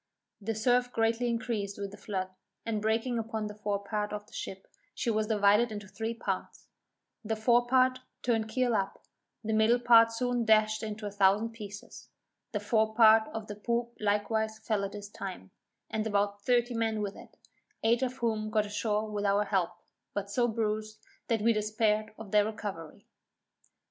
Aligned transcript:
The 0.41 0.55
surf 0.55 0.91
greatly 0.91 1.29
increasing 1.29 1.79
with 1.83 1.91
the 1.91 1.95
flood, 1.97 2.29
and 2.65 2.81
breaking 2.81 3.19
upon 3.19 3.45
the 3.45 3.53
fore 3.53 3.83
part 3.83 4.11
of 4.11 4.25
the 4.25 4.33
ship, 4.33 4.65
she 4.95 5.11
was 5.11 5.27
divided 5.27 5.71
into 5.71 5.87
three 5.87 6.15
parts; 6.15 6.65
the 7.23 7.35
fore 7.35 7.67
part 7.67 7.99
turned 8.23 8.49
keel 8.49 8.73
up, 8.75 9.03
the 9.43 9.53
middle 9.53 9.77
part 9.77 10.11
soon 10.11 10.43
dashed 10.43 10.81
into 10.81 11.05
a 11.05 11.11
thousand 11.11 11.51
pieces; 11.51 12.09
the 12.51 12.59
fore 12.59 12.95
part 12.95 13.27
of 13.27 13.45
the 13.45 13.53
poop 13.55 13.93
likewise 13.99 14.57
fell 14.57 14.83
at 14.83 14.93
this 14.93 15.07
time, 15.07 15.51
and 15.87 16.07
about 16.07 16.41
thirty 16.41 16.73
men 16.73 17.01
with 17.03 17.15
it, 17.15 17.37
eight 17.83 18.01
of 18.01 18.17
whom 18.17 18.49
got 18.49 18.65
ashore 18.65 19.07
with 19.07 19.25
our 19.25 19.43
help, 19.45 19.69
but 20.15 20.31
so 20.31 20.47
bruised, 20.47 20.97
that 21.27 21.43
we 21.43 21.53
despaired 21.53 22.11
of 22.17 22.31
their 22.31 22.45
recovery. 22.45 23.05